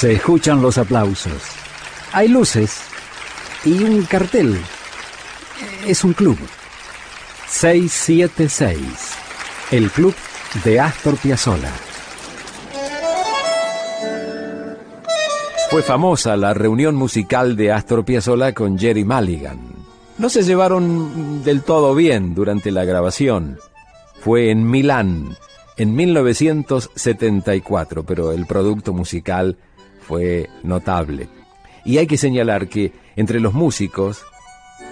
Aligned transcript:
Se 0.00 0.14
escuchan 0.14 0.62
los 0.62 0.78
aplausos. 0.78 1.42
Hay 2.14 2.28
luces 2.28 2.80
y 3.66 3.84
un 3.84 4.02
cartel. 4.06 4.58
Es 5.86 6.04
un 6.04 6.14
club. 6.14 6.38
676. 7.46 8.78
El 9.70 9.90
club 9.90 10.14
de 10.64 10.80
Astor 10.80 11.18
Piazzolla. 11.18 11.70
Fue 15.68 15.82
famosa 15.82 16.34
la 16.38 16.54
reunión 16.54 16.94
musical 16.94 17.54
de 17.54 17.70
Astor 17.70 18.02
Piazzolla 18.02 18.54
con 18.54 18.78
Jerry 18.78 19.04
Mulligan. 19.04 19.60
No 20.16 20.30
se 20.30 20.44
llevaron 20.44 21.44
del 21.44 21.62
todo 21.62 21.94
bien 21.94 22.34
durante 22.34 22.70
la 22.70 22.86
grabación. 22.86 23.58
Fue 24.22 24.50
en 24.50 24.66
Milán, 24.66 25.36
en 25.76 25.94
1974, 25.94 28.04
pero 28.04 28.32
el 28.32 28.46
producto 28.46 28.94
musical 28.94 29.58
fue 30.10 30.50
notable. 30.64 31.28
Y 31.84 31.98
hay 31.98 32.08
que 32.08 32.16
señalar 32.16 32.66
que 32.66 32.92
entre 33.14 33.38
los 33.38 33.54
músicos 33.54 34.24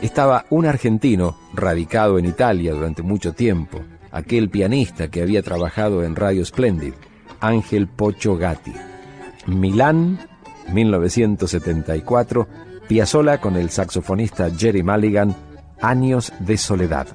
estaba 0.00 0.46
un 0.48 0.64
argentino 0.64 1.36
radicado 1.52 2.20
en 2.20 2.24
Italia 2.24 2.72
durante 2.72 3.02
mucho 3.02 3.32
tiempo, 3.32 3.80
aquel 4.12 4.48
pianista 4.48 5.08
que 5.08 5.20
había 5.20 5.42
trabajado 5.42 6.04
en 6.04 6.14
Radio 6.14 6.44
Splendid, 6.44 6.92
Ángel 7.40 7.88
Pocho 7.88 8.36
Gatti. 8.36 8.72
Milán, 9.48 10.20
1974, 10.72 12.46
Piazzolla 12.86 13.40
con 13.40 13.56
el 13.56 13.70
saxofonista 13.70 14.50
Jerry 14.56 14.84
Mulligan, 14.84 15.34
Años 15.80 16.32
de 16.38 16.56
Soledad. 16.56 17.08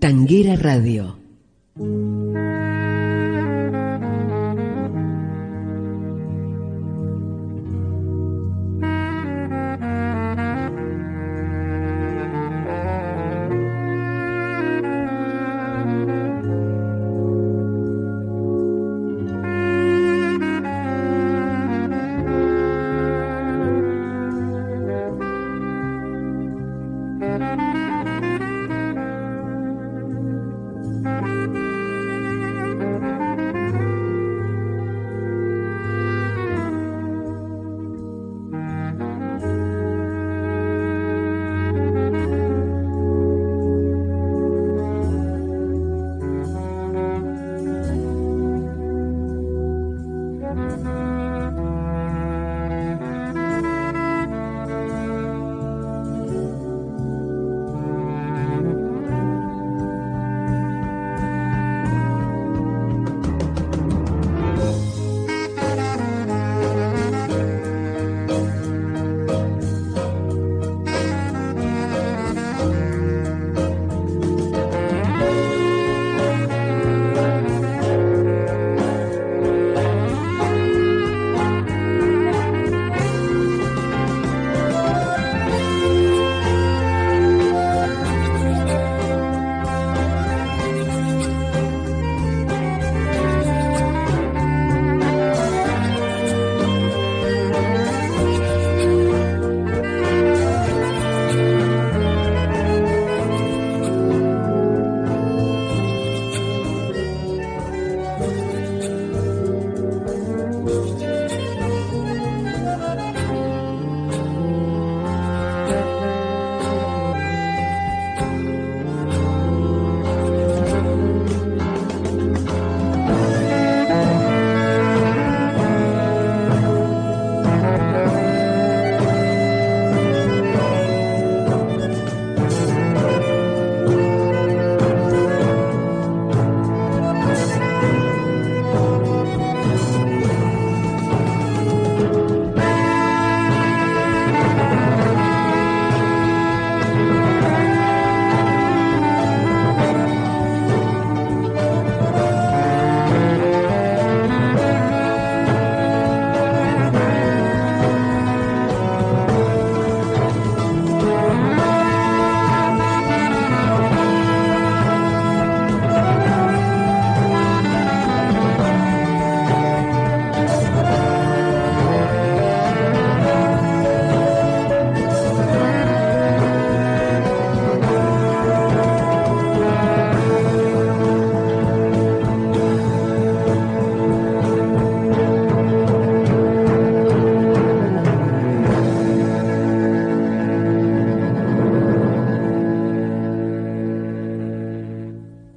Tanguera 0.00 0.56
Radio 0.56 1.19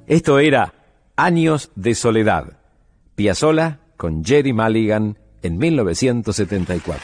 Esto 0.06 0.38
era 0.38 0.74
Años 1.16 1.70
de 1.76 1.94
Soledad. 1.94 2.58
Piazzola 3.14 3.78
con 3.96 4.24
Jerry 4.24 4.52
Mulligan 4.52 5.18
en 5.42 5.56
1974. 5.58 7.00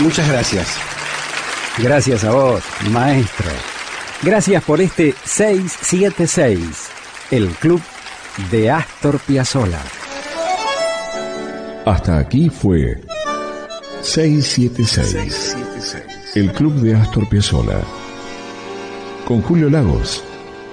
Muchas 0.00 0.28
gracias. 0.28 0.76
Gracias 1.78 2.24
a 2.24 2.32
vos, 2.32 2.62
maestro. 2.90 3.50
Gracias 4.22 4.64
por 4.64 4.80
este 4.80 5.14
676, 5.24 6.88
el 7.30 7.48
club 7.50 7.80
de 8.50 8.70
Astor 8.70 9.20
Piazzolla. 9.20 9.82
Hasta 11.84 12.18
aquí 12.18 12.50
fue 12.50 13.00
676, 14.02 15.56
el 16.34 16.52
club 16.52 16.74
de 16.74 16.96
Astor 16.96 17.28
Piazzolla. 17.28 17.80
Con 19.24 19.42
Julio 19.42 19.70
Lagos, 19.70 20.24